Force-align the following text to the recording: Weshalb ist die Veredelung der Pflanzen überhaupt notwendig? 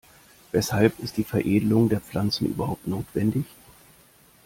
Weshalb 0.51 0.97
ist 0.97 1.17
die 1.17 1.23
Veredelung 1.23 1.87
der 1.87 2.01
Pflanzen 2.01 2.47
überhaupt 2.49 2.87
notwendig? 2.87 3.45